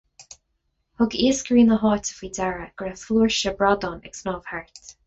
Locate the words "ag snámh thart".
4.11-4.87